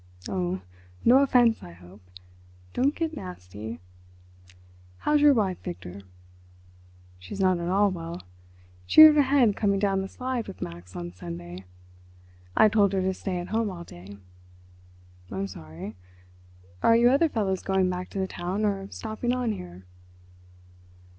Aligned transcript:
"Oh, 0.27 0.61
no 1.05 1.19
offence, 1.21 1.61
I 1.61 1.73
hope. 1.73 2.01
Don't 2.73 2.95
get 2.95 3.15
nasty.... 3.15 3.79
How's 4.97 5.21
your 5.21 5.35
wife, 5.35 5.59
Victor?" 5.61 6.01
"She's 7.19 7.39
not 7.39 7.59
at 7.59 7.69
all 7.69 7.91
well. 7.91 8.23
She 8.87 9.01
hurt 9.03 9.13
her 9.13 9.21
head 9.21 9.55
coming 9.55 9.77
down 9.77 10.01
the 10.01 10.07
slide 10.07 10.47
with 10.47 10.59
Max 10.59 10.95
on 10.95 11.13
Sunday. 11.13 11.65
I 12.57 12.67
told 12.67 12.93
her 12.93 13.01
to 13.03 13.13
stay 13.13 13.37
at 13.37 13.49
home 13.49 13.69
all 13.69 13.83
day." 13.83 14.17
"I'm 15.31 15.45
sorry. 15.45 15.95
Are 16.81 16.95
you 16.95 17.11
other 17.11 17.29
fellows 17.29 17.61
going 17.61 17.87
back 17.87 18.09
to 18.09 18.17
the 18.19 18.25
town 18.25 18.65
or 18.65 18.89
stopping 18.89 19.33
on 19.35 19.51
here?" 19.51 19.85